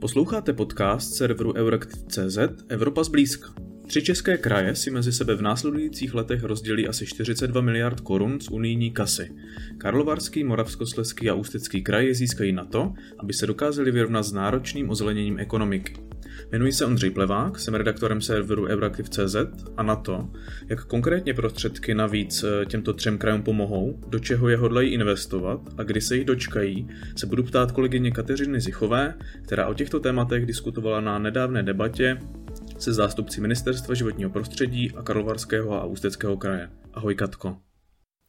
Posloucháte 0.00 0.52
podcast 0.52 1.14
serveru 1.14 1.54
Euraktiv.cz 1.54 2.38
Evropa 2.68 3.04
zblízka. 3.04 3.54
Tři 3.86 4.02
české 4.02 4.38
kraje 4.38 4.74
si 4.74 4.90
mezi 4.90 5.12
sebe 5.12 5.34
v 5.34 5.42
následujících 5.42 6.14
letech 6.14 6.42
rozdělí 6.42 6.88
asi 6.88 7.06
42 7.06 7.60
miliard 7.60 8.00
korun 8.00 8.40
z 8.40 8.48
unijní 8.48 8.90
kasy. 8.90 9.30
Karlovarský, 9.78 10.44
Moravskoslezský 10.44 11.30
a 11.30 11.34
Ústecký 11.34 11.82
kraj 11.82 12.14
získají 12.14 12.52
na 12.52 12.64
to, 12.64 12.92
aby 13.18 13.32
se 13.32 13.46
dokázali 13.46 13.90
vyrovnat 13.90 14.22
s 14.22 14.32
náročným 14.32 14.90
ozeleněním 14.90 15.38
ekonomiky. 15.38 15.96
Jmenuji 16.52 16.72
se 16.72 16.86
Ondřej 16.86 17.10
Plevák, 17.10 17.58
jsem 17.58 17.74
redaktorem 17.74 18.20
serveru 18.20 18.66
Euraktiv.cz 18.66 19.36
a 19.76 19.82
na 19.82 19.96
to, 19.96 20.30
jak 20.68 20.84
konkrétně 20.84 21.34
prostředky 21.34 21.94
navíc 21.94 22.44
eh, 22.44 22.66
těmto 22.66 22.92
třem 22.92 23.18
krajům 23.18 23.42
pomohou, 23.42 24.00
do 24.08 24.18
čeho 24.18 24.48
je 24.48 24.56
hodlají 24.56 24.92
investovat 24.92 25.60
a 25.78 25.82
kdy 25.82 26.00
se 26.00 26.16
jich 26.16 26.24
dočkají, 26.24 26.88
se 27.16 27.26
budu 27.26 27.42
ptát 27.42 27.72
kolegyně 27.72 28.10
Kateřiny 28.10 28.60
Zichové, 28.60 29.14
která 29.42 29.66
o 29.66 29.74
těchto 29.74 30.00
tématech 30.00 30.46
diskutovala 30.46 31.00
na 31.00 31.18
nedávné 31.18 31.62
debatě 31.62 32.18
se 32.78 32.92
zástupci 32.92 33.40
Ministerstva 33.40 33.94
životního 33.94 34.30
prostředí 34.30 34.92
a 34.96 35.02
Karlovarského 35.02 35.72
a 35.72 35.84
Ústeckého 35.84 36.36
kraje. 36.36 36.70
Ahoj 36.92 37.14
Katko. 37.14 37.56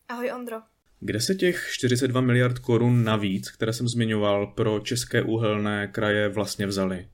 Ahoj 0.09 0.31
Ondro. 0.35 0.57
Kde 0.99 1.21
se 1.21 1.35
těch 1.35 1.67
42 1.71 2.21
miliard 2.21 2.59
korun 2.59 3.03
navíc, 3.03 3.51
které 3.51 3.73
jsem 3.73 3.87
zmiňoval, 3.87 4.47
pro 4.47 4.79
české 4.79 5.21
úhelné 5.21 5.87
kraje 5.87 6.29
vlastně 6.29 6.67
vzaly? 6.67 7.07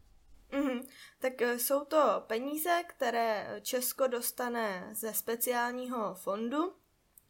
Tak 1.20 1.42
eh, 1.42 1.60
jsou 1.60 1.86
to 1.86 2.24
peníze, 2.28 2.84
které 2.88 3.60
Česko 3.62 4.08
dostane 4.08 4.90
ze 4.94 5.14
speciálního 5.14 6.16
fondu. 6.16 6.74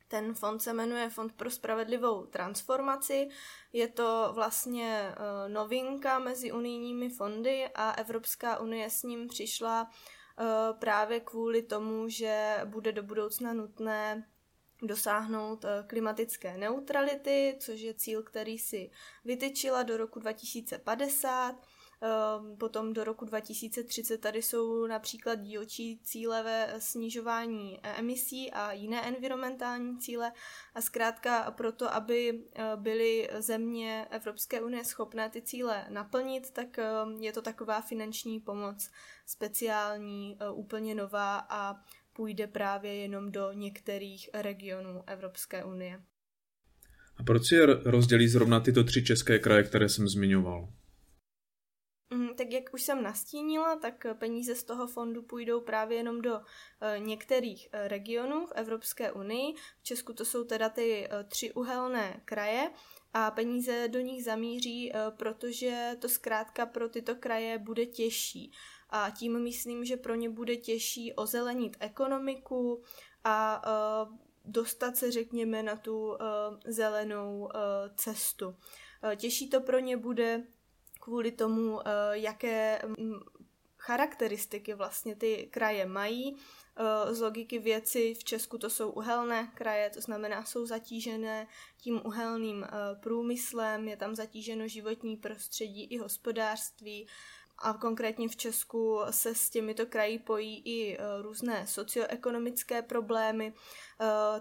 Ten 0.07 0.33
fond 0.33 0.59
se 0.59 0.73
jmenuje 0.73 1.09
Fond 1.09 1.33
pro 1.33 1.51
spravedlivou 1.51 2.25
transformaci. 2.25 3.29
Je 3.73 3.87
to 3.87 4.31
vlastně 4.33 5.11
eh, 5.11 5.49
novinka 5.49 6.19
mezi 6.19 6.51
unijními 6.51 7.09
fondy 7.09 7.67
a 7.75 7.91
Evropská 7.91 8.59
unie 8.59 8.89
s 8.89 9.03
ním 9.03 9.27
přišla 9.27 9.91
eh, 10.39 10.43
právě 10.73 11.19
kvůli 11.19 11.61
tomu, 11.61 12.09
že 12.09 12.57
bude 12.65 12.91
do 12.91 13.03
budoucna 13.03 13.53
nutné 13.53 14.27
dosáhnout 14.81 15.65
klimatické 15.87 16.57
neutrality, 16.57 17.57
což 17.59 17.79
je 17.79 17.93
cíl, 17.93 18.23
který 18.23 18.59
si 18.59 18.91
vytyčila 19.25 19.83
do 19.83 19.97
roku 19.97 20.19
2050 20.19 21.55
Ehm, 21.55 21.67
potom 22.59 22.93
do 22.93 23.03
roku 23.03 23.25
2030 23.25 24.17
tady 24.17 24.41
jsou 24.41 24.87
například 24.87 25.35
dílčí 25.35 25.99
cíle 26.03 26.43
ve 26.43 26.73
snižování 26.79 27.79
emisí 27.83 28.51
a 28.51 28.71
jiné 28.71 29.07
environmentální 29.07 29.97
cíle 29.97 30.31
a 30.75 30.81
zkrátka 30.81 31.51
proto, 31.51 31.93
aby 31.93 32.43
eh, 32.55 32.63
byly 32.75 33.29
země 33.39 34.07
Evropské 34.11 34.61
unie 34.61 34.85
schopné 34.85 35.29
ty 35.29 35.41
cíle 35.41 35.85
naplnit, 35.89 36.51
tak 36.51 36.79
ehm, 36.79 37.17
je 37.19 37.33
to 37.33 37.41
taková 37.41 37.81
finanční 37.81 38.39
pomoc 38.39 38.89
speciální, 39.25 40.37
eh, 40.39 40.49
úplně 40.49 40.95
nová 40.95 41.37
a 41.49 41.75
půjde 42.13 42.47
právě 42.47 42.95
jenom 42.95 43.31
do 43.31 43.51
některých 43.51 44.29
regionů 44.33 45.03
Evropské 45.07 45.63
unie. 45.63 46.01
A 47.17 47.23
proč 47.23 47.47
si 47.47 47.65
rozdělí 47.65 48.27
zrovna 48.27 48.59
tyto 48.59 48.83
tři 48.83 49.03
české 49.03 49.39
kraje, 49.39 49.63
které 49.63 49.89
jsem 49.89 50.07
zmiňoval? 50.07 50.69
Mm, 52.09 52.35
tak 52.35 52.51
jak 52.51 52.73
už 52.73 52.81
jsem 52.81 53.03
nastínila, 53.03 53.75
tak 53.75 54.05
peníze 54.13 54.55
z 54.55 54.63
toho 54.63 54.87
fondu 54.87 55.21
půjdou 55.21 55.61
právě 55.61 55.97
jenom 55.97 56.21
do 56.21 56.41
eh, 56.81 56.99
některých 56.99 57.69
eh, 57.71 57.87
regionů 57.87 58.45
v 58.45 58.51
Evropské 58.51 59.11
unii. 59.11 59.55
V 59.79 59.83
Česku 59.83 60.13
to 60.13 60.25
jsou 60.25 60.43
teda 60.43 60.69
ty 60.69 61.07
eh, 61.11 61.23
tři 61.23 61.53
uhelné 61.53 62.21
kraje 62.25 62.71
a 63.13 63.31
peníze 63.31 63.87
do 63.87 63.99
nich 63.99 64.23
zamíří, 64.23 64.91
protože 65.17 65.97
to 65.99 66.09
zkrátka 66.09 66.65
pro 66.65 66.89
tyto 66.89 67.15
kraje 67.15 67.57
bude 67.57 67.85
těžší. 67.85 68.51
A 68.89 69.09
tím 69.09 69.43
myslím, 69.43 69.85
že 69.85 69.97
pro 69.97 70.15
ně 70.15 70.29
bude 70.29 70.55
těžší 70.55 71.13
ozelenit 71.13 71.77
ekonomiku 71.79 72.83
a 73.23 73.61
dostat 74.45 74.97
se, 74.97 75.11
řekněme, 75.11 75.63
na 75.63 75.75
tu 75.75 76.17
zelenou 76.65 77.49
cestu. 77.95 78.55
Těžší 79.15 79.49
to 79.49 79.61
pro 79.61 79.79
ně 79.79 79.97
bude 79.97 80.43
kvůli 81.07 81.31
tomu, 81.31 81.79
eh, 81.79 81.91
jaké 82.11 82.81
mm, 82.85 83.19
charakteristiky 83.77 84.73
vlastně 84.73 85.15
ty 85.15 85.47
kraje 85.51 85.85
mají. 85.85 86.35
Eh, 86.75 87.13
z 87.13 87.21
logiky 87.21 87.59
věci 87.59 88.13
v 88.13 88.23
Česku 88.23 88.57
to 88.57 88.69
jsou 88.69 88.91
uhelné 88.91 89.51
kraje, 89.55 89.89
to 89.89 90.01
znamená, 90.01 90.45
jsou 90.45 90.65
zatížené 90.65 91.47
tím 91.77 92.01
uhelným 92.05 92.63
eh, 92.63 92.69
průmyslem, 92.99 93.87
je 93.87 93.97
tam 93.97 94.15
zatíženo 94.15 94.67
životní 94.67 95.17
prostředí 95.17 95.83
i 95.83 95.97
hospodářství 95.97 97.07
a 97.57 97.73
konkrétně 97.73 98.27
v 98.27 98.35
Česku 98.35 98.99
se 99.09 99.35
s 99.35 99.49
těmito 99.49 99.85
kraji 99.85 100.19
pojí 100.19 100.61
i 100.65 100.97
různé 101.21 101.67
socioekonomické 101.67 102.81
problémy, 102.81 103.53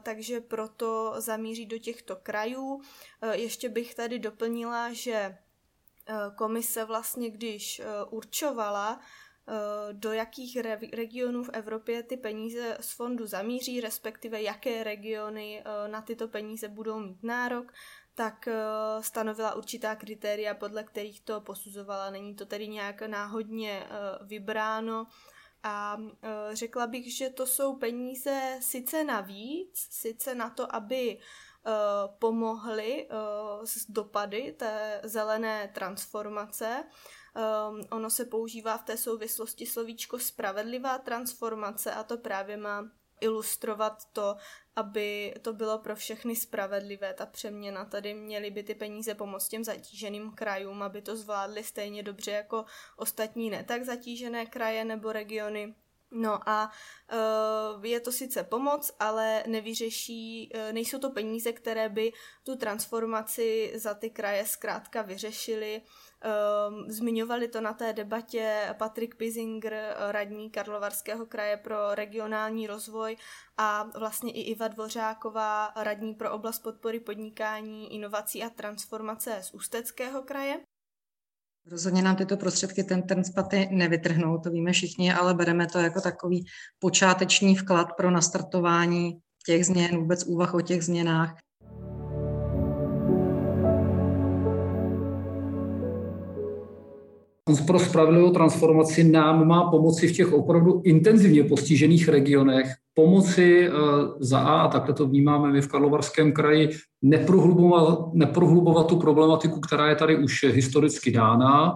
takže 0.02 0.40
proto 0.40 1.14
zamíří 1.18 1.66
do 1.66 1.78
těchto 1.78 2.16
krajů. 2.16 2.82
Ještě 3.32 3.68
bych 3.68 3.94
tady 3.94 4.18
doplnila, 4.18 4.92
že 4.92 5.38
komise 6.34 6.84
vlastně, 6.84 7.30
když 7.30 7.80
eh, 7.80 7.84
určovala, 8.10 9.00
eh, 9.00 9.52
do 9.92 10.12
jakých 10.12 10.58
regionů 10.92 11.44
v 11.44 11.50
Evropě 11.52 12.02
ty 12.02 12.16
peníze 12.16 12.78
z 12.80 12.92
fondu 12.92 13.26
zamíří, 13.26 13.80
respektive 13.80 14.42
jaké 14.42 14.84
regiony 14.84 15.64
na 15.86 16.02
tyto 16.02 16.28
peníze 16.28 16.68
budou 16.68 17.00
mít 17.00 17.22
nárok, 17.22 17.72
tak 18.14 18.48
stanovila 19.00 19.54
určitá 19.54 19.96
kritéria, 19.96 20.54
podle 20.54 20.84
kterých 20.84 21.20
to 21.20 21.40
posuzovala. 21.40 22.10
Není 22.10 22.34
to 22.34 22.46
tedy 22.46 22.68
nějak 22.68 23.02
náhodně 23.02 23.86
vybráno. 24.22 25.06
A 25.62 25.96
řekla 26.52 26.86
bych, 26.86 27.16
že 27.16 27.30
to 27.30 27.46
jsou 27.46 27.76
peníze 27.76 28.58
sice 28.60 29.04
navíc, 29.04 29.86
sice 29.90 30.34
na 30.34 30.50
to, 30.50 30.74
aby 30.74 31.18
Eh, 31.18 31.20
pomohly 32.18 33.08
eh, 33.10 33.66
s 33.66 33.90
dopady 33.90 34.54
té 34.58 35.00
zelené 35.04 35.70
transformace. 35.74 36.84
Um, 37.70 37.80
ono 37.90 38.10
se 38.10 38.24
používá 38.24 38.78
v 38.78 38.84
té 38.84 38.96
souvislosti 38.96 39.66
slovíčko 39.66 40.18
spravedlivá 40.18 40.98
transformace 40.98 41.92
a 41.92 42.02
to 42.02 42.18
právě 42.18 42.56
má 42.56 42.90
ilustrovat 43.20 44.04
to, 44.12 44.36
aby 44.76 45.34
to 45.42 45.52
bylo 45.52 45.78
pro 45.78 45.96
všechny 45.96 46.36
spravedlivé, 46.36 47.14
ta 47.14 47.26
přeměna. 47.26 47.84
Tady 47.84 48.14
měly 48.14 48.50
by 48.50 48.62
ty 48.62 48.74
peníze 48.74 49.14
pomoct 49.14 49.48
těm 49.48 49.64
zatíženým 49.64 50.30
krajům, 50.30 50.82
aby 50.82 51.02
to 51.02 51.16
zvládly 51.16 51.64
stejně 51.64 52.02
dobře 52.02 52.30
jako 52.30 52.64
ostatní 52.96 53.50
ne 53.50 53.64
tak 53.64 53.84
zatížené 53.84 54.46
kraje 54.46 54.84
nebo 54.84 55.12
regiony. 55.12 55.74
No 56.18 56.48
a 56.48 56.70
uh, 57.76 57.84
je 57.84 58.00
to 58.00 58.12
sice 58.12 58.44
pomoc, 58.44 58.92
ale 59.00 59.44
nevyřeší, 59.46 60.50
uh, 60.54 60.72
nejsou 60.72 60.98
to 60.98 61.10
peníze, 61.10 61.52
které 61.52 61.88
by 61.88 62.12
tu 62.42 62.56
transformaci 62.56 63.72
za 63.74 63.94
ty 63.94 64.10
kraje 64.10 64.46
zkrátka 64.46 65.02
vyřešily. 65.02 65.82
Uh, 66.24 66.88
zmiňovali 66.88 67.48
to 67.48 67.60
na 67.60 67.72
té 67.72 67.92
debatě 67.92 68.74
Patrik 68.78 69.14
Pizinger, 69.14 69.96
radní 70.10 70.50
Karlovarského 70.50 71.26
kraje 71.26 71.56
pro 71.56 71.94
regionální 71.94 72.66
rozvoj 72.66 73.16
a 73.56 73.90
vlastně 73.98 74.32
i 74.32 74.40
Iva 74.40 74.68
Dvořáková, 74.68 75.72
radní 75.76 76.14
pro 76.14 76.32
oblast 76.32 76.58
podpory 76.58 77.00
podnikání, 77.00 77.94
inovací 77.94 78.44
a 78.44 78.50
transformace 78.50 79.38
z 79.42 79.54
Ústeckého 79.54 80.22
kraje. 80.22 80.60
Rozhodně 81.70 82.02
nám 82.02 82.16
tyto 82.16 82.36
prostředky 82.36 82.84
ten, 82.84 83.02
ten 83.02 83.24
spaty 83.24 83.68
nevytrhnou, 83.70 84.38
to 84.38 84.50
víme 84.50 84.72
všichni, 84.72 85.12
ale 85.12 85.34
bereme 85.34 85.66
to 85.66 85.78
jako 85.78 86.00
takový 86.00 86.46
počáteční 86.78 87.56
vklad 87.56 87.88
pro 87.96 88.10
nastartování 88.10 89.18
těch 89.46 89.66
změn, 89.66 89.96
vůbec 89.96 90.24
úvah 90.24 90.54
o 90.54 90.60
těch 90.60 90.84
změnách. 90.84 91.38
Pro 97.66 97.78
spravedlivou 97.78 98.30
transformaci 98.30 99.04
nám 99.04 99.46
má 99.46 99.70
pomoci 99.70 100.08
v 100.08 100.12
těch 100.12 100.32
opravdu 100.32 100.80
intenzivně 100.84 101.44
postižených 101.44 102.08
regionech, 102.08 102.74
pomoci 102.94 103.68
eh, 103.68 103.72
za 104.18 104.38
A, 104.38 104.60
a 104.60 104.68
takhle 104.68 104.94
to 104.94 105.06
vnímáme 105.06 105.52
my 105.52 105.60
v 105.60 105.68
Karlovarském 105.68 106.32
kraji, 106.32 106.70
neprohlubovat, 107.02 108.14
neprohlubovat 108.14 108.86
tu 108.86 108.96
problematiku, 108.96 109.60
která 109.60 109.88
je 109.88 109.94
tady 109.96 110.16
už 110.16 110.44
historicky 110.44 111.10
dána, 111.10 111.74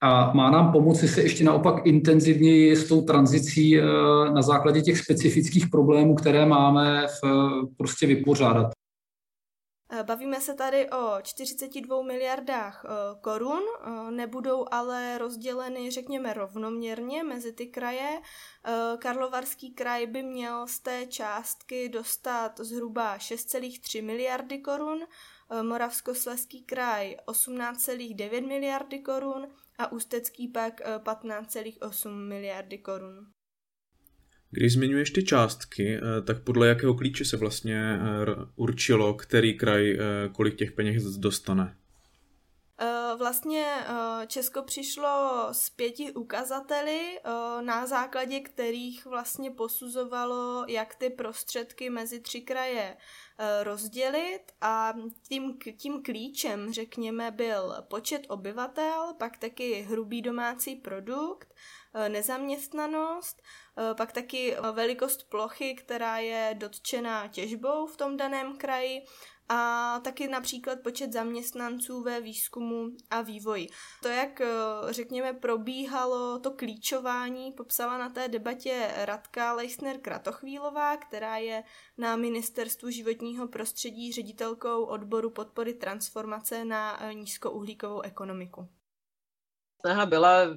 a 0.00 0.32
má 0.34 0.50
nám 0.50 0.72
pomoci 0.72 1.08
se 1.08 1.22
ještě 1.22 1.44
naopak 1.44 1.86
intenzivněji 1.86 2.76
s 2.76 2.88
tou 2.88 3.02
tranzicí 3.02 3.78
eh, 3.78 3.82
na 4.32 4.42
základě 4.42 4.82
těch 4.82 4.98
specifických 4.98 5.68
problémů, 5.68 6.14
které 6.14 6.46
máme, 6.46 7.06
v, 7.06 7.50
prostě 7.76 8.06
vypořádat. 8.06 8.72
Eh, 9.96 10.02
bavíme 10.02 10.40
se 10.40 10.54
tady 10.54 10.90
o 10.90 11.22
42 11.22 12.02
miliardách 12.02 12.84
eh, 12.84 12.88
korun, 13.20 13.62
eh, 13.62 14.10
nebudou 14.10 14.66
ale 14.70 15.18
rozděleny, 15.18 15.90
řekněme, 15.90 16.34
rovnoměrně 16.34 17.22
mezi 17.22 17.52
ty 17.52 17.66
kraje. 17.66 18.20
Karlovarský 18.98 19.74
kraj 19.74 20.06
by 20.06 20.22
měl 20.22 20.66
z 20.66 20.78
té 20.78 21.06
částky 21.06 21.88
dostat 21.88 22.60
zhruba 22.60 23.18
6,3 23.18 24.02
miliardy 24.02 24.58
korun, 24.58 25.06
Moravskoslezský 25.62 26.64
kraj 26.64 27.16
18,9 27.26 28.46
miliardy 28.46 28.98
korun 28.98 29.46
a 29.78 29.92
Ústecký 29.92 30.48
pak 30.48 30.80
15,8 30.98 32.10
miliardy 32.28 32.78
korun. 32.78 33.33
Když 34.54 34.72
zmiňuješ 34.72 35.10
ty 35.10 35.22
částky, 35.22 36.00
tak 36.24 36.42
podle 36.42 36.68
jakého 36.68 36.94
klíče 36.94 37.24
se 37.24 37.36
vlastně 37.36 37.98
určilo, 38.56 39.14
který 39.14 39.58
kraj 39.58 39.98
kolik 40.32 40.54
těch 40.54 40.72
peněz 40.72 41.04
dostane? 41.04 41.76
Eh, 42.78 43.16
vlastně 43.16 43.66
eh, 43.86 44.26
Česko 44.26 44.62
přišlo 44.62 45.48
s 45.52 45.70
pěti 45.70 46.12
ukazateli, 46.12 47.18
eh, 47.18 47.62
na 47.62 47.86
základě 47.86 48.40
kterých 48.40 49.06
vlastně 49.06 49.50
posuzovalo, 49.50 50.64
jak 50.68 50.94
ty 50.94 51.10
prostředky 51.10 51.90
mezi 51.90 52.20
tři 52.20 52.40
kraje 52.40 52.96
rozdělit 53.62 54.42
a 54.60 54.94
tím, 55.28 55.58
tím 55.76 56.02
klíčem, 56.02 56.72
řekněme, 56.72 57.30
byl 57.30 57.74
počet 57.88 58.22
obyvatel, 58.28 59.14
pak 59.18 59.38
taky 59.38 59.82
hrubý 59.82 60.22
domácí 60.22 60.76
produkt, 60.76 61.54
nezaměstnanost, 62.08 63.42
pak 63.96 64.12
taky 64.12 64.56
velikost 64.72 65.30
plochy, 65.30 65.74
která 65.74 66.18
je 66.18 66.54
dotčená 66.58 67.28
těžbou 67.28 67.86
v 67.86 67.96
tom 67.96 68.16
daném 68.16 68.56
kraji 68.56 69.02
a 69.48 70.00
taky 70.04 70.28
například 70.28 70.80
počet 70.80 71.12
zaměstnanců 71.12 72.02
ve 72.02 72.20
výzkumu 72.20 72.90
a 73.10 73.20
vývoji. 73.20 73.68
To, 74.02 74.08
jak 74.08 74.40
eh, 74.40 74.46
řekněme 74.90 75.32
probíhalo 75.32 76.38
to 76.38 76.50
klíčování, 76.50 77.52
popsala 77.52 77.98
na 77.98 78.08
té 78.08 78.28
debatě 78.28 78.90
Radka 78.96 79.52
Leisner 79.52 79.98
Kratochvílová, 79.98 80.96
která 80.96 81.36
je 81.36 81.64
na 81.98 82.16
Ministerstvu 82.16 82.90
životního 82.90 83.48
prostředí 83.48 84.12
ředitelkou 84.12 84.84
odboru 84.84 85.30
podpory 85.30 85.74
transformace 85.74 86.64
na 86.64 87.04
eh, 87.04 87.14
nízkouhlíkovou 87.14 88.00
ekonomiku 88.00 88.68
snaha 89.84 90.06
byla, 90.06 90.56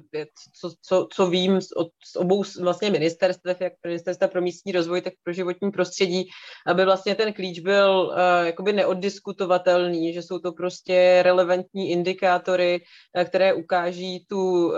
co, 0.60 0.70
co, 0.82 1.08
co 1.12 1.26
vím 1.26 1.60
od, 1.76 1.88
z 2.04 2.16
obou 2.16 2.42
vlastně 2.60 2.90
ministerstev, 2.90 3.60
jak 3.60 3.72
ministerstva 3.84 4.28
pro 4.28 4.40
místní 4.40 4.72
rozvoj, 4.72 5.00
tak 5.00 5.12
pro 5.24 5.32
životní 5.32 5.70
prostředí, 5.70 6.24
aby 6.66 6.84
vlastně 6.84 7.14
ten 7.14 7.32
klíč 7.32 7.60
byl 7.60 8.08
uh, 8.08 8.46
jakoby 8.46 8.72
neoddiskutovatelný, 8.72 10.12
že 10.12 10.22
jsou 10.22 10.38
to 10.38 10.52
prostě 10.52 11.20
relevantní 11.22 11.90
indikátory, 11.90 12.80
uh, 12.80 13.24
které 13.24 13.54
ukáží 13.54 14.24
tu 14.28 14.66
uh, 14.66 14.74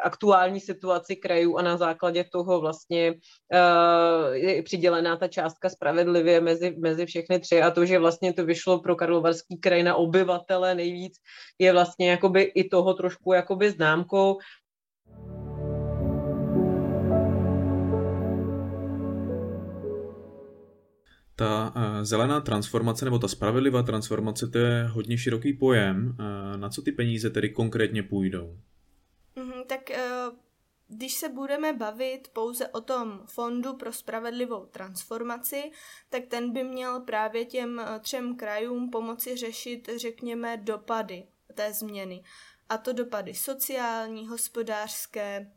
aktuální 0.00 0.60
situaci 0.60 1.16
krajů 1.16 1.56
a 1.56 1.62
na 1.62 1.76
základě 1.76 2.24
toho 2.32 2.60
vlastně 2.60 3.14
uh, 3.54 4.34
je 4.34 4.62
přidělená 4.62 5.16
ta 5.16 5.28
částka 5.28 5.68
spravedlivě 5.68 6.40
mezi, 6.40 6.74
mezi 6.78 7.06
všechny 7.06 7.40
tři. 7.40 7.62
A 7.62 7.70
to, 7.70 7.86
že 7.86 7.98
vlastně 7.98 8.32
to 8.32 8.44
vyšlo 8.44 8.78
pro 8.82 8.96
Karlovarský 8.96 9.56
kraj 9.60 9.82
na 9.82 9.94
obyvatele 9.94 10.74
nejvíc, 10.74 11.12
je 11.58 11.72
vlastně 11.72 12.10
jakoby 12.10 12.42
i 12.42 12.68
toho 12.68 12.94
trošku 12.94 13.27
trošku 13.28 13.32
jakoby 13.32 13.70
známkou. 13.70 14.38
Ta 21.36 21.72
uh, 21.76 22.02
zelená 22.02 22.40
transformace 22.40 23.04
nebo 23.04 23.18
ta 23.18 23.28
spravedlivá 23.28 23.82
transformace, 23.82 24.46
to 24.46 24.58
je 24.58 24.84
hodně 24.84 25.18
široký 25.18 25.52
pojem. 25.52 26.16
Uh, 26.18 26.56
na 26.56 26.68
co 26.68 26.82
ty 26.82 26.92
peníze 26.92 27.30
tedy 27.30 27.50
konkrétně 27.50 28.02
půjdou? 28.02 28.58
Mm, 29.36 29.64
tak 29.66 29.80
uh, 29.90 30.36
když 30.88 31.14
se 31.14 31.28
budeme 31.28 31.72
bavit 31.72 32.28
pouze 32.32 32.68
o 32.68 32.80
tom 32.80 33.20
fondu 33.26 33.76
pro 33.76 33.92
spravedlivou 33.92 34.66
transformaci, 34.66 35.70
tak 36.10 36.26
ten 36.26 36.52
by 36.52 36.64
měl 36.64 37.00
právě 37.00 37.44
těm 37.44 37.80
třem 38.00 38.36
krajům 38.36 38.90
pomoci 38.90 39.36
řešit, 39.36 39.88
řekněme, 39.96 40.56
dopady 40.56 41.24
té 41.54 41.72
změny 41.72 42.22
a 42.68 42.78
to 42.78 42.92
dopady 42.92 43.34
sociální, 43.34 44.28
hospodářské, 44.28 45.52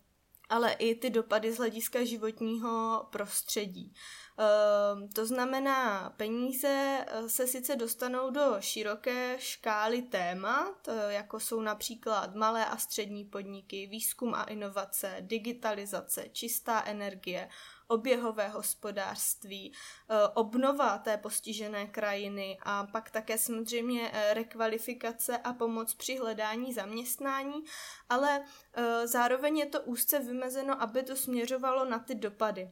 ale 0.50 0.72
i 0.72 0.96
ty 0.96 1.10
dopady 1.10 1.54
z 1.54 1.58
hlediska 1.58 2.06
životního 2.06 3.08
prostředí. 3.12 3.94
Ehm, 4.38 5.10
to 5.10 5.26
znamená, 5.26 6.10
peníze 6.18 7.06
eh, 7.08 7.30
se 7.30 7.48
sice 7.48 7.76
dostanou 7.76 8.30
do 8.30 8.56
široké 8.60 9.36
škály 9.40 10.02
témat, 10.02 10.88
eh, 10.88 11.14
jako 11.14 11.40
jsou 11.40 11.62
například 11.62 12.36
malé 12.36 12.66
a 12.66 12.78
střední 12.78 13.26
podniky, 13.26 13.88
výzkum 13.88 14.34
a 14.36 14.44
inovace, 14.44 15.18
digitalizace, 15.20 16.30
čistá 16.32 16.84
energie, 16.86 17.50
oběhové 17.92 18.48
hospodářství, 18.48 19.74
eh, 19.74 20.28
obnova 20.34 20.98
té 20.98 21.18
postižené 21.18 21.88
krajiny 21.88 22.58
a 22.62 22.88
pak 22.92 23.12
také 23.12 23.38
samozřejmě 23.38 24.12
eh, 24.14 24.34
rekvalifikace 24.34 25.38
a 25.38 25.54
pomoc 25.54 25.94
při 25.94 26.18
hledání 26.18 26.74
zaměstnání, 26.74 27.64
ale 28.10 28.44
eh, 28.74 29.08
zároveň 29.08 29.58
je 29.58 29.66
to 29.66 29.82
úzce 29.82 30.20
vymezeno, 30.20 30.82
aby 30.82 31.04
to 31.04 31.16
směřovalo 31.16 31.86
na 31.86 32.00
ty 32.00 32.16
dopady. 32.16 32.72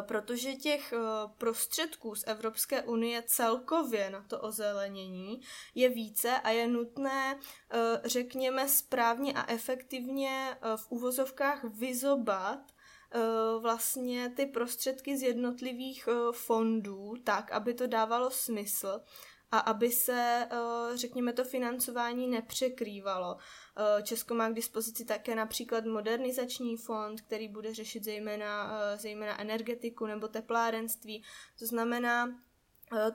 Protože 0.00 0.52
těch 0.52 0.94
prostředků 1.38 2.14
z 2.14 2.24
Evropské 2.26 2.82
unie 2.82 3.22
celkově 3.26 4.10
na 4.10 4.22
to 4.22 4.40
ozelenění 4.40 5.40
je 5.74 5.88
více 5.88 6.40
a 6.40 6.50
je 6.50 6.66
nutné, 6.68 7.38
řekněme, 8.04 8.68
správně 8.68 9.32
a 9.32 9.52
efektivně 9.52 10.56
v 10.76 10.86
úvozovkách 10.88 11.64
vyzobat 11.64 12.75
vlastně 13.58 14.30
ty 14.30 14.46
prostředky 14.46 15.18
z 15.18 15.22
jednotlivých 15.22 16.08
eh, 16.08 16.32
fondů 16.32 17.14
tak, 17.24 17.52
aby 17.52 17.74
to 17.74 17.86
dávalo 17.86 18.30
smysl 18.30 19.00
a 19.50 19.58
aby 19.58 19.90
se, 19.90 20.48
eh, 20.50 20.96
řekněme, 20.96 21.32
to 21.32 21.44
financování 21.44 22.28
nepřekrývalo. 22.28 23.36
Česko 24.02 24.34
má 24.34 24.50
k 24.50 24.54
dispozici 24.54 25.04
také 25.04 25.34
například 25.34 25.84
modernizační 25.84 26.76
fond, 26.76 27.20
který 27.20 27.48
bude 27.48 27.74
řešit 27.74 28.04
zejména, 28.04 28.80
zejména 28.96 29.40
energetiku 29.40 30.06
nebo 30.06 30.28
teplárenství. 30.28 31.24
To 31.58 31.66
znamená, 31.66 32.28
Eh, 32.28 32.45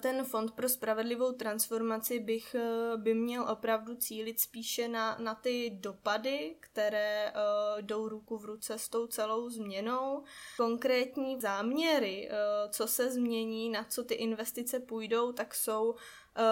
ten 0.02 0.26
fond 0.26 0.52
pro 0.52 0.70
spravedlivou 0.70 1.32
transformaci 1.32 2.20
bych, 2.20 2.56
eh, 2.56 2.98
by 2.98 3.14
měl 3.14 3.50
opravdu 3.50 3.96
cílit 3.96 4.40
spíše 4.40 4.88
na, 4.88 5.18
na 5.20 5.36
ty 5.36 5.70
dopady, 5.70 6.56
které 6.60 7.32
uh, 7.32 7.82
jdou 7.82 8.08
ruku 8.10 8.38
v 8.38 8.46
ruce 8.46 8.80
s 8.80 8.90
tou 8.90 9.08
celou 9.08 9.50
změnou. 9.50 10.24
Konkrétní 10.58 11.42
záměry, 11.42 12.30
uh, 12.30 12.72
co 12.72 12.88
se 12.88 13.12
změní, 13.12 13.70
na 13.70 13.84
co 13.84 14.04
ty 14.04 14.14
investice 14.14 14.80
půjdou, 14.80 15.32
tak 15.32 15.56
jsou 15.56 15.90
uh, 15.92 15.96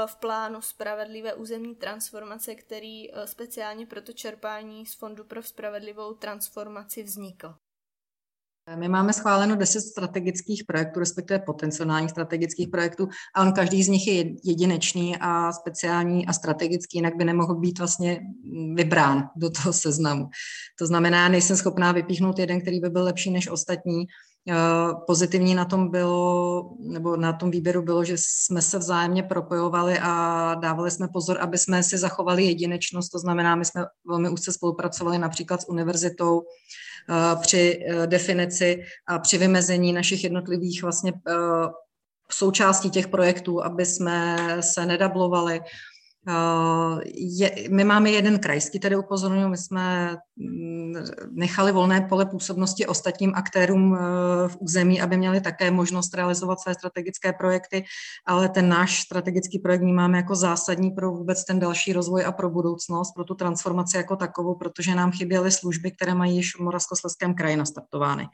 v 0.05 0.15
plánu 0.15 0.61
spravedlivé 0.61 1.33
územní 1.33 1.75
transformace, 1.75 2.55
který 2.55 3.09
speciálně 3.25 3.85
pro 3.85 4.01
to 4.01 4.13
čerpání 4.13 4.85
z 4.85 4.95
Fondu 4.95 5.23
pro 5.23 5.43
spravedlivou 5.43 6.13
transformaci 6.13 7.03
vznikl. 7.03 7.55
My 8.75 8.89
máme 8.89 9.13
schváleno 9.13 9.55
10 9.55 9.81
strategických 9.81 10.63
projektů, 10.63 10.99
respektive 10.99 11.39
potenciálních 11.39 12.09
strategických 12.09 12.67
projektů, 12.67 13.09
a 13.35 13.41
on 13.41 13.53
každý 13.53 13.83
z 13.83 13.87
nich 13.87 14.07
je 14.07 14.35
jedinečný 14.43 15.17
a 15.21 15.51
speciální 15.51 16.27
a 16.27 16.33
strategický, 16.33 16.97
jinak 16.97 17.15
by 17.15 17.25
nemohl 17.25 17.55
být 17.55 17.79
vlastně 17.79 18.21
vybrán 18.73 19.29
do 19.35 19.49
toho 19.49 19.73
seznamu. 19.73 20.29
To 20.79 20.87
znamená, 20.87 21.29
nejsem 21.29 21.57
schopná 21.57 21.91
vypíchnout 21.91 22.39
jeden, 22.39 22.61
který 22.61 22.79
by 22.79 22.89
byl 22.89 23.03
lepší 23.03 23.31
než 23.31 23.49
ostatní. 23.49 24.05
Eh, 24.47 24.93
pozitivní 25.07 25.55
na 25.55 25.65
tom 25.65 25.89
bylo, 25.91 26.69
nebo 26.79 27.15
na 27.15 27.33
tom 27.33 27.51
výběru 27.51 27.81
bylo, 27.81 28.03
že 28.03 28.13
jsme 28.17 28.61
se 28.61 28.77
vzájemně 28.77 29.23
propojovali 29.23 29.99
a 30.01 30.55
dávali 30.55 30.91
jsme 30.91 31.07
pozor, 31.07 31.37
aby 31.41 31.57
jsme 31.57 31.83
si 31.83 31.97
zachovali 31.97 32.43
jedinečnost, 32.43 33.09
to 33.09 33.19
znamená, 33.19 33.55
my 33.55 33.65
jsme 33.65 33.85
velmi 34.07 34.29
úzce 34.29 34.53
spolupracovali 34.53 35.17
například 35.17 35.61
s 35.61 35.69
univerzitou 35.69 36.41
eh, 36.41 37.35
při 37.41 37.79
eh, 37.87 38.07
definici 38.07 38.83
a 39.07 39.19
při 39.19 39.37
vymezení 39.37 39.93
našich 39.93 40.23
jednotlivých 40.23 40.83
vlastně 40.83 41.13
součástí 42.31 42.89
těch 42.89 43.07
projektů, 43.07 43.63
aby 43.63 43.85
jsme 43.85 44.37
se 44.61 44.85
nedablovali, 44.85 45.61
je, 47.15 47.51
my 47.69 47.83
máme 47.83 48.11
jeden 48.11 48.39
krajský, 48.39 48.79
tedy 48.79 48.95
upozorňuji, 48.95 49.47
my 49.47 49.57
jsme 49.57 50.17
mm, 50.35 50.93
nechali 51.31 51.71
volné 51.71 52.01
pole 52.01 52.25
působnosti 52.25 52.85
ostatním 52.85 53.35
aktérům 53.35 53.95
e, 53.95 53.99
v 54.47 54.57
území, 54.59 55.01
aby 55.01 55.17
měli 55.17 55.41
také 55.41 55.71
možnost 55.71 56.13
realizovat 56.13 56.59
své 56.59 56.73
strategické 56.73 57.33
projekty, 57.33 57.85
ale 58.27 58.49
ten 58.49 58.69
náš 58.69 59.01
strategický 59.01 59.59
projekt 59.59 59.81
máme 59.81 60.17
jako 60.17 60.35
zásadní 60.35 60.91
pro 60.91 61.11
vůbec 61.11 61.45
ten 61.45 61.59
další 61.59 61.93
rozvoj 61.93 62.25
a 62.25 62.31
pro 62.31 62.49
budoucnost, 62.49 63.11
pro 63.11 63.23
tu 63.23 63.35
transformaci 63.35 63.97
jako 63.97 64.15
takovou, 64.15 64.55
protože 64.55 64.95
nám 64.95 65.11
chyběly 65.11 65.51
služby, 65.51 65.91
které 65.91 66.13
mají 66.13 66.35
již 66.35 66.55
v 66.55 66.59
Moravskoslezském 66.59 67.33
kraji 67.33 67.55
nastartovány. 67.55 68.27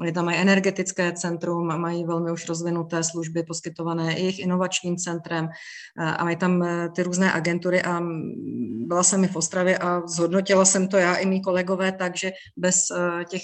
Oni 0.00 0.12
tam 0.12 0.24
mají 0.24 0.38
energetické 0.38 1.12
centrum, 1.12 1.66
mají 1.66 2.04
velmi 2.04 2.32
už 2.32 2.48
rozvinuté 2.48 3.04
služby 3.04 3.42
poskytované 3.42 4.14
i 4.14 4.20
jejich 4.20 4.38
inovačním 4.38 4.96
centrem 4.96 5.48
a 5.96 6.24
mají 6.24 6.36
tam 6.36 6.62
e, 6.62 6.88
ty 6.88 7.02
různé 7.02 7.32
agentury 7.32 7.82
a 7.82 8.00
byla 8.86 9.02
jsem 9.02 9.24
i 9.24 9.28
v 9.28 9.36
Ostravě 9.36 9.78
a 9.78 10.06
zhodnotila 10.06 10.64
jsem 10.64 10.88
to 10.88 10.96
já 10.96 11.14
i 11.14 11.26
mý 11.26 11.42
kolegové 11.42 11.92
tak, 11.92 12.16
že 12.16 12.32
bez 12.56 12.76
e, 12.90 13.24
těch 13.24 13.42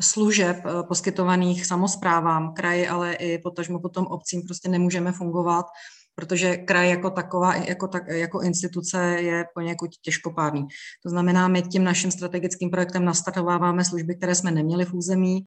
služeb 0.00 0.56
poskytovaných 0.88 1.66
samozprávám, 1.66 2.54
kraji, 2.54 2.88
ale 2.88 3.14
i 3.14 3.38
potažmo 3.38 3.80
potom 3.80 4.06
obcím 4.06 4.42
prostě 4.42 4.68
nemůžeme 4.68 5.12
fungovat 5.12 5.66
protože 6.14 6.56
kraj 6.56 6.90
jako 6.90 7.10
taková, 7.10 7.54
jako, 7.54 7.88
tak, 7.88 8.08
jako 8.08 8.40
instituce 8.40 9.16
je 9.20 9.44
poněkud 9.54 9.90
těžkopádný. 10.02 10.66
To 11.02 11.10
znamená, 11.10 11.48
my 11.48 11.62
tím 11.62 11.84
naším 11.84 12.10
strategickým 12.10 12.70
projektem 12.70 13.04
nastartováváme 13.04 13.84
služby, 13.84 14.14
které 14.14 14.34
jsme 14.34 14.50
neměli 14.50 14.84
v 14.84 14.94
území, 14.94 15.44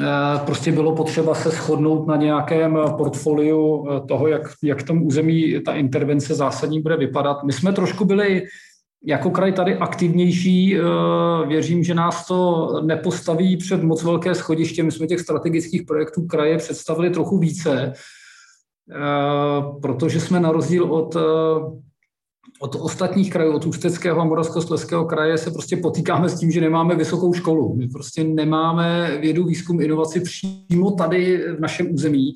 Eh, 0.00 0.38
prostě 0.46 0.72
bylo 0.72 0.96
potřeba 0.96 1.34
se 1.34 1.50
shodnout 1.50 2.06
na 2.06 2.16
nějakém 2.16 2.78
portfoliu 2.96 3.88
eh, 3.90 4.00
toho, 4.06 4.28
jak, 4.28 4.42
jak 4.62 4.82
tom 4.82 5.06
území 5.06 5.62
ta 5.64 5.72
intervence 5.72 6.34
zásadní 6.34 6.82
bude 6.82 6.96
vypadat. 6.96 7.42
My 7.42 7.52
jsme 7.52 7.72
trošku 7.72 8.04
byli 8.04 8.42
jako 9.04 9.30
kraj 9.30 9.52
tady 9.52 9.76
aktivnější. 9.76 10.76
Eh, 10.76 10.82
věřím, 11.46 11.84
že 11.84 11.94
nás 11.94 12.26
to 12.26 12.68
nepostaví 12.84 13.56
před 13.56 13.82
moc 13.82 14.02
velké 14.02 14.34
schodiště. 14.34 14.82
My 14.82 14.92
jsme 14.92 15.06
těch 15.06 15.20
strategických 15.20 15.82
projektů 15.82 16.26
kraje 16.26 16.58
představili 16.58 17.10
trochu 17.10 17.38
více, 17.38 17.92
protože 19.82 20.20
jsme 20.20 20.40
na 20.40 20.52
rozdíl 20.52 20.84
od 20.84 21.16
od 22.62 22.74
ostatních 22.74 23.30
krajů, 23.30 23.52
od 23.52 23.66
Ústeckého 23.66 24.20
a 24.20 24.24
Moravskoslezského 24.24 25.04
kraje 25.04 25.38
se 25.38 25.50
prostě 25.50 25.76
potýkáme 25.76 26.28
s 26.28 26.38
tím, 26.38 26.50
že 26.50 26.60
nemáme 26.60 26.94
vysokou 26.94 27.32
školu. 27.32 27.76
My 27.76 27.88
prostě 27.88 28.24
nemáme 28.24 29.18
vědu, 29.20 29.44
výzkum, 29.44 29.80
inovaci 29.80 30.20
přímo 30.20 30.90
tady 30.90 31.38
v 31.56 31.60
našem 31.60 31.94
území. 31.94 32.34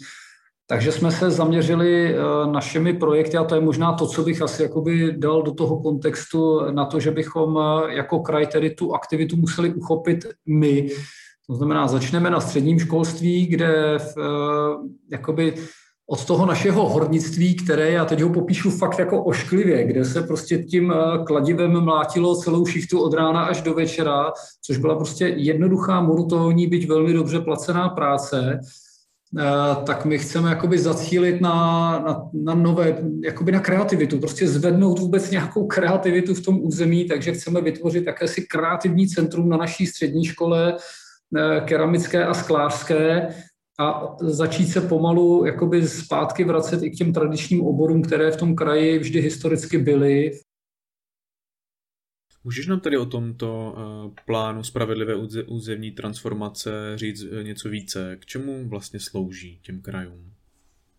Takže 0.68 0.92
jsme 0.92 1.11
se 1.11 1.30
zaměřili 1.30 2.14
eh, 2.14 2.16
našimi 2.50 2.92
projekty 2.92 3.37
a 3.37 3.44
to 3.44 3.54
je 3.54 3.61
možná 3.61 3.92
to, 3.92 4.06
co 4.06 4.23
bych 4.23 4.42
asi 4.42 4.62
jakoby 4.62 5.14
dal 5.16 5.42
do 5.42 5.54
toho 5.54 5.80
kontextu 5.80 6.61
na 6.70 6.85
to, 6.85 7.00
že 7.00 7.11
bychom 7.11 7.58
eh, 7.58 7.94
jako 7.94 8.20
kraj 8.20 8.46
tedy 8.46 8.70
tu 8.70 8.94
aktivitu 8.94 9.37
museli 9.37 9.75
uchopit 9.75 10.26
my. 10.46 10.88
To 11.46 11.54
znamená, 11.54 11.88
začneme 11.88 12.30
na 12.30 12.40
středním 12.40 12.78
školství, 12.78 13.46
kde 13.46 13.99
v, 13.99 14.18
eh, 14.18 14.88
jakoby 15.11 15.54
od 16.11 16.25
toho 16.25 16.46
našeho 16.46 16.88
hornictví, 16.88 17.54
které 17.56 17.90
já 17.90 18.04
teď 18.04 18.20
ho 18.20 18.32
popíšu 18.32 18.70
fakt 18.70 18.99
jako 18.99 19.25
ošklivě, 19.25 19.85
kde 19.85 20.04
se 20.04 20.23
prostě 20.23 20.58
tím 20.58 20.94
kladivem 21.26 21.80
mlátilo 21.80 22.37
celou 22.37 22.66
šichtu 22.66 23.00
od 23.00 23.14
rána 23.14 23.42
až 23.42 23.62
do 23.62 23.75
večera, 23.75 24.32
což 24.62 24.78
byla 24.78 24.94
prostě 24.94 25.26
jednoduchá, 25.26 26.00
monotónní, 26.00 26.66
byť 26.66 26.88
velmi 26.88 27.12
dobře 27.12 27.40
placená 27.40 27.88
práce, 27.88 28.61
tak 29.85 30.05
my 30.05 30.19
chceme 30.19 30.50
jakoby 30.50 30.78
zacílit 30.78 31.40
na, 31.40 31.52
na, 31.99 32.23
na 32.35 32.55
nové, 32.55 32.99
jakoby 33.25 33.52
na 33.52 33.61
kreativitu, 33.61 34.19
prostě 34.19 34.49
zvednout 34.49 34.99
vůbec 34.99 35.31
nějakou 35.31 35.66
kreativitu 35.66 36.35
v 36.35 36.40
tom 36.40 36.59
území, 36.62 37.05
takže 37.05 37.33
chceme 37.33 37.61
vytvořit 37.61 38.07
jakési 38.07 38.43
kreativní 38.43 39.09
centrum 39.09 39.49
na 39.49 39.57
naší 39.57 39.87
střední 39.87 40.25
škole, 40.25 40.76
eh, 41.37 41.61
keramické 41.61 42.25
a 42.25 42.35
sklářské, 42.35 43.28
a 43.81 44.16
začít 44.21 44.66
se 44.66 44.81
pomalu 44.81 45.47
jakoby 45.47 45.88
zpátky 45.88 46.45
vracet 46.45 46.83
i 46.83 46.90
k 46.90 46.95
těm 46.95 47.12
tradičním 47.12 47.66
oborům, 47.66 48.02
které 48.02 48.31
v 48.31 48.37
tom 48.37 48.55
kraji 48.55 48.99
vždy 48.99 49.21
historicky 49.21 49.78
byly. 49.78 50.31
Můžeš 52.47 52.67
nám 52.67 52.81
tady 52.81 52.99
o 52.99 53.07
tomto 53.07 53.75
eh, 53.76 54.23
plánu 54.26 54.65
spravedlivé 54.65 55.15
územní 55.47 55.91
transformace 55.91 56.71
říct 56.95 57.25
eh, 57.25 57.45
něco 57.45 57.69
více? 57.69 58.17
K 58.17 58.26
čemu 58.26 58.69
vlastně 58.69 59.00
slouží 59.00 59.61
těm 59.62 59.83
krajům? 59.83 60.35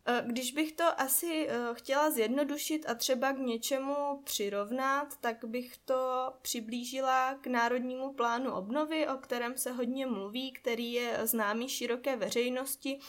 Eh, 0.05 0.23
když 0.27 0.51
bych 0.51 0.71
to 0.71 1.01
asi 1.01 1.49
chtěla 1.73 2.11
zjednodušit 2.11 2.85
a 2.89 2.95
třeba 2.95 3.33
k 3.33 3.37
něčemu 3.37 3.95
přirovnat, 4.23 5.17
tak 5.21 5.45
bych 5.45 5.77
to 5.77 6.33
přiblížila 6.41 7.33
k 7.33 7.47
Národnímu 7.47 8.13
plánu 8.13 8.51
obnovy, 8.51 9.07
o 9.07 9.17
kterém 9.17 9.57
se 9.57 9.71
hodně 9.71 10.05
mluví, 10.05 10.51
který 10.51 10.93
je 10.93 11.19
známý 11.23 11.69
široké 11.69 12.15
veřejnosti. 12.15 12.99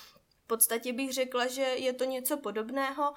V 0.44 0.46
podstatě 0.46 0.92
bych 0.92 1.12
řekla, 1.12 1.46
že 1.46 1.62
je 1.62 1.92
to 1.92 2.04
něco 2.04 2.36
podobného, 2.36 3.14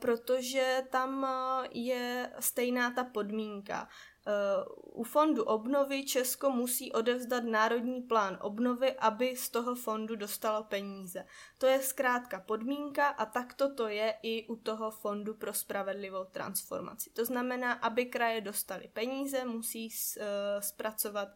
protože 0.00 0.82
tam 0.90 1.26
je 1.72 2.32
stejná 2.40 2.90
ta 2.90 3.04
podmínka. 3.04 3.88
Eh, 4.26 4.64
u 4.74 5.04
fondu 5.04 5.44
obnovy 5.44 6.04
Česko 6.04 6.50
musí 6.50 6.92
odevzdat 6.92 7.44
národní 7.44 8.02
plán 8.02 8.38
obnovy, 8.40 8.92
aby 8.92 9.36
z 9.36 9.50
toho 9.50 9.74
fondu 9.74 10.16
dostalo 10.16 10.64
peníze. 10.64 11.26
To 11.58 11.66
je 11.66 11.82
zkrátka 11.82 12.40
podmínka 12.40 13.08
a 13.08 13.26
takto 13.26 13.74
to 13.74 13.88
je 13.88 14.14
i 14.22 14.46
u 14.46 14.56
toho 14.56 14.90
fondu 14.90 15.34
pro 15.34 15.54
spravedlivou 15.54 16.24
transformaci. 16.24 17.10
To 17.10 17.24
znamená, 17.24 17.72
aby 17.72 18.06
kraje 18.06 18.40
dostali 18.40 18.88
peníze, 18.92 19.44
musí 19.44 19.88
eh, 19.88 20.22
zpracovat 20.62 21.28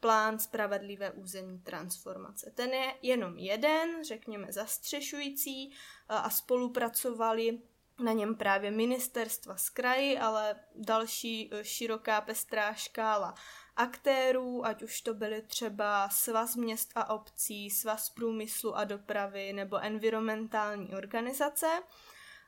plán 0.00 0.38
spravedlivé 0.38 1.10
územní 1.10 1.58
transformace. 1.58 2.52
Ten 2.54 2.70
je 2.70 2.94
jenom 3.02 3.38
jeden, 3.38 4.04
řekněme 4.04 4.46
zastřešující 4.52 5.70
eh, 5.70 5.74
a 6.08 6.30
spolupracovali 6.30 7.58
na 7.98 8.12
něm 8.12 8.34
právě 8.34 8.70
ministerstva 8.70 9.56
z 9.56 9.70
kraji, 9.70 10.18
ale 10.18 10.56
další 10.74 11.50
e, 11.52 11.64
široká 11.64 12.20
pestrá 12.20 12.74
škála 12.74 13.34
aktérů, 13.76 14.66
ať 14.66 14.82
už 14.82 15.00
to 15.00 15.14
byly 15.14 15.42
třeba 15.42 16.08
svaz 16.08 16.56
měst 16.56 16.90
a 16.94 17.10
obcí, 17.10 17.70
svaz 17.70 18.10
průmyslu 18.10 18.76
a 18.76 18.84
dopravy 18.84 19.52
nebo 19.52 19.76
environmentální 19.76 20.94
organizace. 20.94 21.66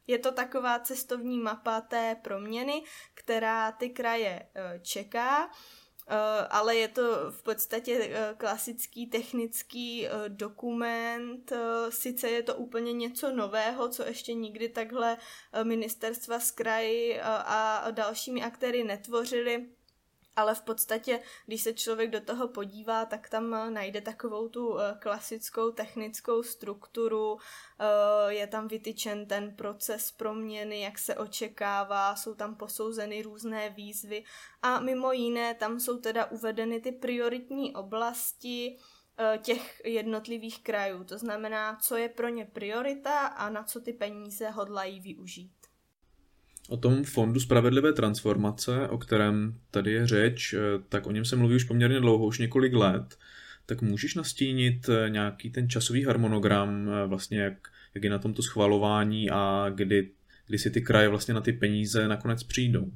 Je 0.06 0.18
to 0.18 0.32
taková 0.32 0.78
cestovní 0.78 1.38
mapa 1.38 1.80
té 1.80 2.16
proměny, 2.22 2.84
která 3.14 3.72
ty 3.72 3.90
kraje 3.90 4.48
e, 4.54 4.80
čeká 4.82 5.50
Eh, 5.50 5.50
ale 6.50 6.76
je 6.76 6.88
to 6.88 7.30
v 7.30 7.42
podstatě 7.42 8.10
eh, 8.12 8.34
klasický 8.38 9.06
technický 9.06 10.06
eh, 10.06 10.10
dokument. 10.28 11.52
Sice 11.88 12.30
je 12.30 12.42
to 12.42 12.54
úplně 12.54 12.92
něco 12.92 13.32
nového, 13.32 13.88
co 13.88 14.02
ještě 14.02 14.34
nikdy 14.34 14.68
takhle 14.68 15.18
ministerstva 15.62 16.40
z 16.40 16.50
kraji 16.50 17.20
a 17.22 17.90
dalšími 17.90 18.42
aktéry 18.42 18.84
netvořili, 18.84 19.66
ale 20.36 20.54
v 20.54 20.62
podstatě, 20.62 21.20
když 21.46 21.62
se 21.62 21.72
člověk 21.72 22.10
do 22.10 22.20
toho 22.20 22.48
podívá, 22.48 23.04
tak 23.04 23.28
tam 23.28 23.54
eh, 23.54 23.70
najde 23.70 24.00
takovou 24.00 24.48
tu 24.48 24.78
eh, 24.80 24.96
klasickou 24.98 25.70
technickou 25.70 26.42
strukturu, 26.42 27.38
eh, 27.38 28.32
je 28.32 28.46
tam 28.46 28.68
vytyčen 28.68 29.26
ten 29.26 29.56
proces 29.56 30.10
proměny, 30.10 30.80
jak 30.80 30.98
se 30.98 31.14
očekává, 31.14 32.16
jsou 32.16 32.34
tam 32.34 32.54
posouzeny 32.54 33.22
různé 33.22 33.70
výzvy 33.70 34.24
a 34.62 34.80
mimo 34.80 35.12
jiné 35.12 35.54
tam 35.54 35.80
jsou 35.80 35.98
teda 35.98 36.24
uvedeny 36.26 36.80
ty 36.80 36.92
prioritní 36.92 37.74
oblasti, 37.74 38.78
těch 39.42 39.82
jednotlivých 39.84 40.62
krajů. 40.62 41.04
To 41.04 41.18
znamená, 41.18 41.76
co 41.76 41.96
je 41.96 42.08
pro 42.08 42.28
ně 42.28 42.44
priorita 42.44 43.26
a 43.26 43.50
na 43.50 43.64
co 43.64 43.80
ty 43.80 43.92
peníze 43.92 44.50
hodlají 44.50 45.00
využít. 45.00 45.55
O 46.68 46.76
tom 46.76 47.04
fondu 47.04 47.40
spravedlivé 47.40 47.92
transformace, 47.92 48.88
o 48.88 48.98
kterém 48.98 49.54
tady 49.70 49.92
je 49.92 50.06
řeč, 50.06 50.54
eh, 50.54 50.58
tak 50.88 51.06
o 51.06 51.10
něm 51.12 51.24
se 51.24 51.36
mluví 51.36 51.56
už 51.56 51.64
poměrně 51.64 52.00
dlouho, 52.00 52.26
už 52.26 52.38
několik 52.38 52.72
let. 52.72 53.18
Tak 53.66 53.82
můžeš 53.82 54.14
nastínit 54.14 54.88
eh, 54.88 55.10
nějaký 55.10 55.50
ten 55.50 55.68
časový 55.68 56.04
harmonogram, 56.04 56.88
eh, 56.88 57.06
vlastně 57.06 57.40
jak, 57.40 57.68
jak 57.94 58.04
je 58.04 58.10
na 58.10 58.18
tomto 58.18 58.42
schvalování 58.42 59.30
a 59.30 59.66
kdy, 59.74 60.10
kdy 60.46 60.58
si 60.58 60.70
ty 60.70 60.82
kraje 60.82 61.08
vlastně 61.08 61.34
na 61.34 61.40
ty 61.40 61.52
peníze 61.52 62.08
nakonec 62.08 62.42
přijdou? 62.42 62.92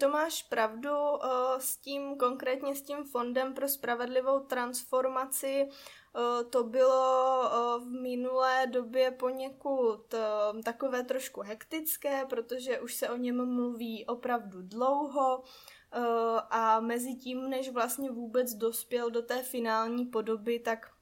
To 0.00 0.08
máš 0.08 0.42
pravdu 0.42 0.90
s 1.58 1.76
tím, 1.76 2.16
konkrétně 2.16 2.74
s 2.74 2.82
tím 2.82 3.04
Fondem 3.04 3.54
pro 3.54 3.68
spravedlivou 3.68 4.40
transformaci. 4.40 5.68
Eh, 5.68 6.44
to 6.44 6.64
bylo 6.64 7.44
eh, 7.44 7.80
v 7.80 7.86
minulé 8.02 8.66
době 8.66 9.10
poněkud 9.10 10.14
eh, 10.14 10.62
takové 10.62 11.04
trošku 11.04 11.40
hektické, 11.40 12.26
protože 12.28 12.80
už 12.80 12.94
se 12.94 13.08
o 13.08 13.16
něm 13.16 13.54
mluví 13.54 14.06
opravdu 14.06 14.62
dlouho 14.62 15.42
a 16.50 16.80
mezi 16.80 17.14
tím, 17.14 17.50
než 17.50 17.70
vlastně 17.70 18.10
vůbec 18.10 18.54
dospěl 18.54 19.10
do 19.10 19.22
té 19.22 19.42
finální 19.42 20.06
podoby, 20.06 20.58
tak 20.58 20.90
Eh, 20.90 20.99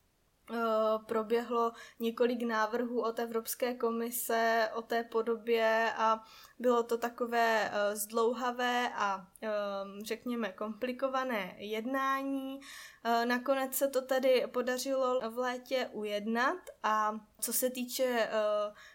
proběhlo 1.06 1.72
několik 2.00 2.42
návrhů 2.42 3.02
od 3.02 3.18
Evropské 3.18 3.74
komise 3.74 4.70
o 4.74 4.82
té 4.82 5.04
podobě 5.04 5.92
a 5.96 6.24
bylo 6.58 6.82
to 6.82 6.98
takové 6.98 7.70
eh, 7.70 7.96
zdlouhavé 7.96 8.90
a 8.94 9.26
ehm, 9.40 10.00
řekněme 10.04 10.52
komplikované 10.52 11.54
jednání. 11.58 12.60
Eh, 13.04 13.26
nakonec 13.26 13.74
se 13.74 13.88
to 13.88 14.02
tedy 14.02 14.46
podařilo 14.52 15.30
v 15.30 15.38
létě 15.38 15.88
ujednat 15.92 16.58
a 16.82 17.20
co 17.40 17.52
se 17.52 17.70
týče 17.70 18.30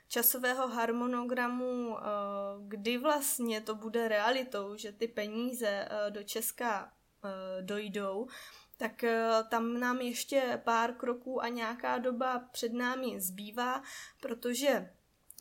časového 0.08 0.68
harmonogramu, 0.68 1.98
kdy 2.68 2.98
vlastně 2.98 3.62
to 3.62 3.76
bude 3.76 4.08
realitou, 4.08 4.76
že 4.76 4.92
ty 4.92 5.08
peníze 5.08 5.88
do 6.10 6.24
Česka 6.24 6.92
dojdou, 7.62 8.28
tak 8.78 9.04
eh, 9.04 9.30
tam 9.50 9.80
nám 9.80 10.02
ještě 10.02 10.62
pár 10.64 10.94
kroků 10.94 11.44
a 11.44 11.48
nějaká 11.48 11.98
doba 11.98 12.40
před 12.52 12.74
námi 12.74 13.22
zbývá, 13.22 13.82
protože 14.22 14.90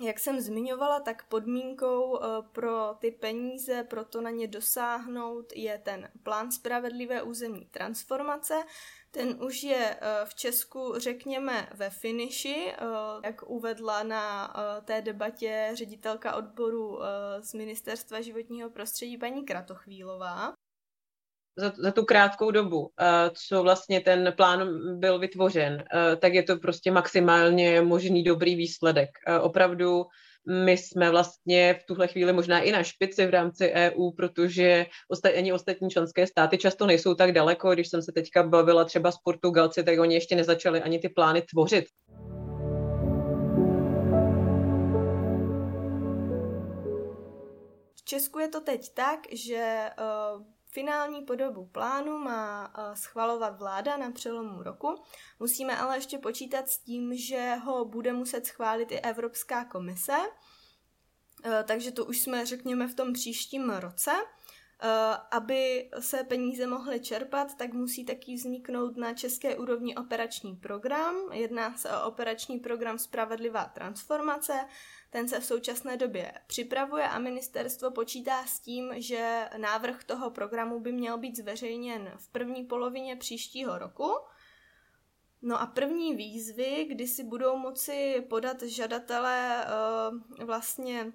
Jak 0.03 0.19
jsem 0.19 0.41
zmiňovala, 0.41 1.01
tak 1.01 1.29
podmínkou 1.29 2.19
eh, 2.19 2.27
pro 2.53 2.95
ty 2.99 3.11
peníze, 3.11 3.85
pro 3.85 4.05
to 4.05 4.21
na 4.21 4.31
ně 4.31 4.49
dosáhnout, 4.49 5.53
je 5.57 5.79
ten 5.79 6.09
plán 6.23 6.53
spravedlivé 6.53 7.23
územní 7.23 7.67
transformace. 7.67 8.55
Ten 9.11 9.43
už 9.43 9.63
je 9.63 9.99
eh, 10.01 10.25
v 10.25 10.35
Česku, 10.35 10.95
řekněme, 10.97 11.69
ve 11.75 11.91
finiši, 11.91 12.73
jak 13.25 13.43
uvedla 13.47 14.03
na 14.03 14.55
té 14.85 15.03
debatě 15.03 15.71
ředitelka 15.75 16.37
odboru 16.37 16.99
z 17.41 17.55
Ministerstva 17.55 18.21
životního 18.21 18.71
prostředí 18.71 19.19
paní 19.19 19.45
Kratochvílová 19.45 20.55
za, 21.57 21.73
za 21.79 21.91
tu 21.91 22.05
krátkou 22.05 22.51
dobu, 22.51 22.91
co 23.49 23.63
vlastně 23.63 24.01
ten 24.01 24.33
plán 24.37 24.69
byl 24.99 25.19
vytvořen, 25.19 25.85
tak 26.19 26.35
je 26.35 26.43
to 26.43 26.57
prostě 26.57 26.91
maximálně 26.91 27.83
možný 27.83 28.23
dobrý 28.23 28.57
výsledek. 28.57 29.11
Opravdu 29.41 30.05
my 30.65 30.73
jsme 30.73 31.11
vlastně 31.11 31.75
v 31.75 31.87
tuhle 31.87 32.09
chvíli 32.09 32.33
možná 32.33 32.61
i 32.61 32.73
na 32.73 32.83
špici 32.83 33.27
v 33.27 33.31
rámci 33.31 33.73
EU, 33.73 34.11
protože 34.11 34.87
osta- 35.13 35.39
ani 35.39 35.53
ostatní 35.53 35.91
členské 35.91 36.27
státy 36.27 36.59
často 36.59 36.87
nejsou 36.87 37.15
tak 37.15 37.33
daleko. 37.33 37.75
Když 37.75 37.89
jsem 37.89 38.03
se 38.03 38.13
teďka 38.13 38.43
bavila 38.43 38.85
třeba 38.85 39.13
s 39.13 39.17
Portugalci, 39.25 39.85
tak 39.85 39.99
oni 39.99 40.15
ještě 40.15 40.37
nezačali 40.37 40.83
ani 40.83 40.99
ty 40.99 41.09
plány 41.09 41.43
tvořit. 41.43 41.85
V 47.95 48.05
Česku 48.05 48.39
je 48.39 48.49
to 48.49 48.61
teď 48.61 48.95
tak, 48.95 49.19
že 49.33 49.91
uh 50.37 50.43
Finální 50.75 51.23
podobu 51.23 51.67
plánu 51.67 52.19
má 52.19 52.73
eh, 52.75 52.97
schvalovat 52.97 53.59
vláda 53.59 53.97
na 53.97 54.11
přelomu 54.11 54.63
roku. 54.63 55.03
Musíme 55.41 55.77
ale 55.77 55.97
ještě 55.97 56.19
počítat 56.19 56.69
s 56.69 56.79
tím, 56.79 57.17
že 57.17 57.55
ho 57.55 57.85
bude 57.85 58.13
muset 58.13 58.47
schválit 58.47 58.93
i 58.93 59.01
Evropská 59.01 59.65
komise, 59.65 60.17
eh, 61.45 61.65
takže 61.67 61.93
to 61.93 62.05
už 62.05 62.21
jsme, 62.21 62.47
řekněme, 62.47 62.89
v 62.89 62.95
tom 62.95 63.13
příštím 63.13 63.71
roce. 63.71 64.13
Eh, 64.85 65.17
aby 65.31 65.91
se 65.99 66.25
peníze 66.25 66.67
mohly 66.67 67.01
čerpat, 67.01 67.55
tak 67.57 67.73
musí 67.73 68.05
taky 68.05 68.35
vzniknout 68.35 68.97
na 68.97 69.15
české 69.15 69.57
úrovni 69.57 69.97
operační 69.97 70.57
program. 70.57 71.15
Jedná 71.33 71.77
se 71.77 71.91
o 71.91 72.07
operační 72.07 72.59
program 72.59 72.99
Spravedlivá 72.99 73.65
transformace, 73.65 74.53
ten 75.13 75.29
se 75.29 75.41
v 75.41 75.45
současné 75.45 75.97
době 75.97 76.33
připravuje 76.47 77.09
a 77.09 77.19
ministerstvo 77.19 77.91
počítá 77.91 78.45
s 78.47 78.61
tím, 78.61 78.93
že 78.97 79.49
návrh 79.57 80.05
toho 80.05 80.31
programu 80.31 80.81
by 80.81 80.93
měl 80.93 81.19
být 81.19 81.37
zveřejněn 81.37 82.13
v 82.17 82.29
první 82.29 82.65
polovině 82.65 83.17
příštího 83.17 83.79
roku. 83.79 84.11
No 85.43 85.61
a 85.61 85.67
první 85.67 86.17
výzvy, 86.17 86.87
kdy 86.91 87.07
si 87.07 87.25
budou 87.25 87.57
moci 87.57 88.27
podat 88.31 88.63
žadatelé 88.63 89.65
eh, 89.65 90.45
vlastně 90.45 91.13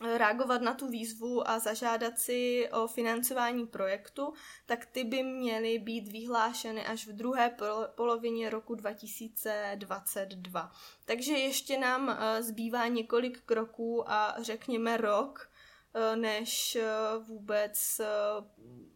reagovat 0.00 0.62
na 0.62 0.74
tu 0.74 0.88
výzvu 0.88 1.48
a 1.48 1.58
zažádat 1.58 2.18
si 2.18 2.68
o 2.72 2.86
financování 2.86 3.66
projektu, 3.66 4.32
tak 4.66 4.86
ty 4.86 5.04
by 5.04 5.22
měly 5.22 5.78
být 5.78 6.12
vyhlášeny 6.12 6.86
až 6.86 7.06
v 7.06 7.12
druhé 7.12 7.56
polovině 7.94 8.50
roku 8.50 8.74
2022. 8.74 10.72
Takže 11.04 11.32
ještě 11.32 11.78
nám 11.78 12.10
eh, 12.10 12.42
zbývá 12.42 12.86
několik 12.86 13.40
kroků 13.40 14.10
a 14.10 14.36
řekněme 14.42 14.96
rok, 14.96 15.50
eh, 15.94 16.16
než 16.16 16.76
eh, 16.76 16.84
vůbec 17.28 18.00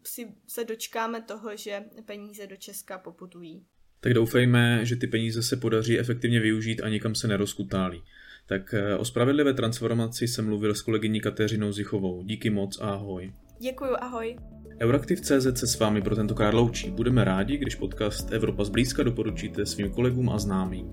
si 0.03 0.35
se 0.47 0.63
dočkáme 0.63 1.21
toho, 1.21 1.55
že 1.55 1.85
peníze 2.05 2.47
do 2.47 2.55
Česka 2.55 2.97
poputují. 2.97 3.65
Tak 3.99 4.13
doufejme, 4.13 4.85
že 4.85 4.95
ty 4.95 5.07
peníze 5.07 5.43
se 5.43 5.57
podaří 5.57 5.99
efektivně 5.99 6.39
využít 6.39 6.81
a 6.81 6.89
nikam 6.89 7.15
se 7.15 7.27
nerozkutálí. 7.27 8.03
Tak 8.47 8.73
eh, 8.73 8.95
o 8.95 9.05
spravedlivé 9.05 9.53
transformaci 9.53 10.27
jsem 10.27 10.45
mluvil 10.45 10.75
s 10.75 10.81
kolegyní 10.81 11.21
Kateřinou 11.21 11.71
Zichovou. 11.71 12.23
Díky 12.23 12.49
moc 12.49 12.81
a 12.81 12.89
ahoj. 12.89 13.33
Děkuju, 13.59 13.91
ahoj. 13.99 14.37
Euraktiv.cz 14.81 15.59
se 15.59 15.67
s 15.67 15.79
vámi 15.79 16.01
pro 16.01 16.15
tentokrát 16.15 16.53
loučí. 16.53 16.91
Budeme 16.91 17.23
rádi, 17.23 17.57
když 17.57 17.75
podcast 17.75 18.31
Evropa 18.31 18.63
zblízka 18.63 19.03
doporučíte 19.03 19.65
svým 19.65 19.91
kolegům 19.91 20.29
a 20.29 20.39
známým. 20.39 20.89